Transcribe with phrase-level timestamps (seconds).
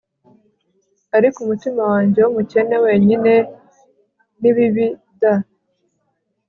[1.17, 3.33] ariko umutima wanjye wumukene wenyine
[4.39, 5.21] ni bibi'd